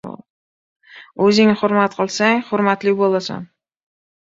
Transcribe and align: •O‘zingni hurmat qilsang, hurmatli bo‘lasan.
•O‘zingni 1.25 1.53
hurmat 1.59 1.99
qilsang, 2.01 2.41
hurmatli 2.51 2.97
bo‘lasan. 3.05 3.49